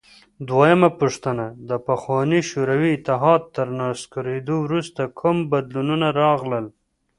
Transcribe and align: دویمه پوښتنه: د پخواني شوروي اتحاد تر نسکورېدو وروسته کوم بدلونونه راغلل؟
دویمه 0.47 0.89
پوښتنه: 0.99 1.45
د 1.69 1.71
پخواني 1.87 2.41
شوروي 2.49 2.91
اتحاد 2.93 3.41
تر 3.55 3.67
نسکورېدو 3.79 4.55
وروسته 4.65 5.01
کوم 5.19 5.37
بدلونونه 5.51 6.07
راغلل؟ 6.21 6.65